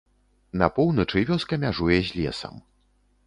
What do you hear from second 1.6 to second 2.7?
мяжуе з лесам.